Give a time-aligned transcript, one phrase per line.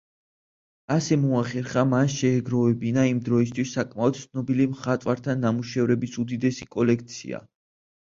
[0.95, 7.49] ასე მოახერხა მან შეეგროვებინა იმ დროისთვის საკმაოდ ცნობილ მხატვართა ნამუშევრების უდიდესი კოლექცია.